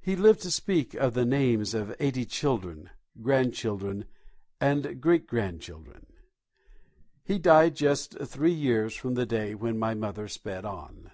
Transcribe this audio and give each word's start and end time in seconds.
He 0.00 0.16
lived 0.16 0.40
to 0.44 0.50
speak 0.50 0.92
the 0.92 1.26
names 1.26 1.74
of 1.74 1.94
eighty 2.00 2.24
children, 2.24 2.88
grand 3.20 3.52
children 3.52 4.06
and 4.62 4.98
great 4.98 5.26
grand 5.26 5.60
children. 5.60 6.06
He 7.22 7.38
died 7.38 7.76
just 7.76 8.18
three 8.18 8.54
years 8.54 8.94
from 8.96 9.12
the 9.12 9.26
day 9.26 9.54
when 9.54 9.78
my 9.78 9.92
mother 9.92 10.26
sped 10.26 10.64
on. 10.64 11.10